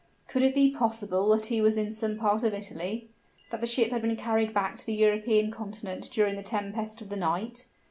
[0.27, 3.09] Could it be possible that he was in some part of Italy?
[3.51, 7.09] that the ship had been carried back to the European Continent during the tempest of
[7.09, 7.67] the night?